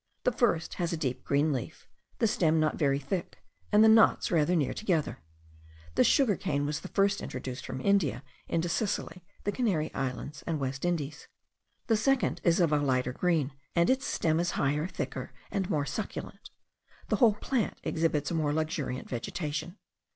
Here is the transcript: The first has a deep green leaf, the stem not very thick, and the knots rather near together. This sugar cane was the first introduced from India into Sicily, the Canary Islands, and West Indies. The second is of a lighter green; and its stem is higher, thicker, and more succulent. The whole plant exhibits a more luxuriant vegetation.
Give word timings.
The 0.23 0.31
first 0.31 0.73
has 0.81 0.91
a 0.91 0.97
deep 0.97 1.23
green 1.23 1.53
leaf, 1.53 1.87
the 2.17 2.25
stem 2.25 2.59
not 2.59 2.75
very 2.75 2.97
thick, 2.97 3.37
and 3.71 3.83
the 3.83 3.87
knots 3.87 4.31
rather 4.31 4.55
near 4.55 4.73
together. 4.73 5.21
This 5.93 6.07
sugar 6.07 6.35
cane 6.35 6.65
was 6.65 6.79
the 6.79 6.87
first 6.87 7.21
introduced 7.21 7.67
from 7.67 7.79
India 7.81 8.23
into 8.47 8.67
Sicily, 8.67 9.23
the 9.43 9.51
Canary 9.51 9.93
Islands, 9.93 10.43
and 10.47 10.59
West 10.59 10.85
Indies. 10.85 11.27
The 11.85 11.97
second 11.97 12.41
is 12.43 12.59
of 12.59 12.73
a 12.73 12.79
lighter 12.79 13.13
green; 13.13 13.51
and 13.75 13.91
its 13.91 14.07
stem 14.07 14.39
is 14.39 14.49
higher, 14.57 14.87
thicker, 14.87 15.33
and 15.51 15.69
more 15.69 15.85
succulent. 15.85 16.49
The 17.09 17.17
whole 17.17 17.35
plant 17.35 17.77
exhibits 17.83 18.31
a 18.31 18.33
more 18.33 18.53
luxuriant 18.53 19.07
vegetation. 19.07 19.77